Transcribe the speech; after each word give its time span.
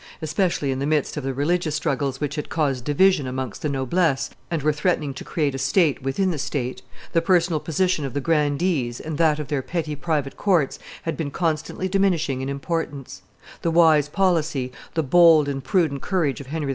especially, 0.19 0.71
in 0.71 0.79
the 0.79 0.87
midst 0.87 1.15
of 1.15 1.23
the 1.23 1.31
religious 1.31 1.75
struggles 1.75 2.19
which 2.19 2.33
had 2.33 2.49
caused 2.49 2.83
division 2.83 3.27
amongst 3.27 3.61
the 3.61 3.69
noblesse 3.69 4.31
and 4.49 4.63
were 4.63 4.73
threatening 4.73 5.13
to 5.13 5.23
create 5.23 5.53
a 5.53 5.59
state 5.59 6.01
within 6.01 6.31
the 6.31 6.39
state, 6.39 6.81
the 7.11 7.21
personal 7.21 7.59
position 7.59 8.03
of 8.03 8.15
the 8.15 8.19
grandees, 8.21 8.99
and 8.99 9.19
that 9.19 9.37
of 9.37 9.47
their 9.47 9.61
petty 9.61 9.95
private 9.95 10.35
courts, 10.35 10.79
had 11.03 11.15
been 11.15 11.29
constantly 11.29 11.87
diminishing 11.87 12.41
in 12.41 12.49
importance; 12.49 13.21
the 13.61 13.69
wise 13.69 14.09
policy, 14.09 14.71
the 14.95 15.03
bold 15.03 15.47
and 15.47 15.63
prudent 15.63 16.01
courage 16.01 16.41
of 16.41 16.47
Henry 16.47 16.69
IV. 16.69 16.69